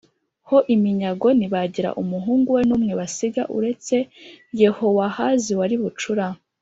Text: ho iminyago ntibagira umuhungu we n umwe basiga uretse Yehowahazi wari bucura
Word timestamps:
ho 0.47 0.57
iminyago 0.75 1.27
ntibagira 1.37 1.89
umuhungu 2.01 2.47
we 2.55 2.61
n 2.67 2.71
umwe 2.77 2.91
basiga 2.99 3.43
uretse 3.57 3.95
Yehowahazi 4.61 5.51
wari 5.59 5.75
bucura 5.81 6.25